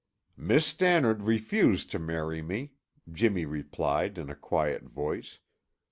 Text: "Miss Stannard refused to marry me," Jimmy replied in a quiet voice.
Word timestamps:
"Miss 0.35 0.65
Stannard 0.65 1.21
refused 1.21 1.91
to 1.91 1.99
marry 1.99 2.41
me," 2.41 2.71
Jimmy 3.11 3.45
replied 3.45 4.17
in 4.17 4.31
a 4.31 4.35
quiet 4.35 4.81
voice. 4.85 5.37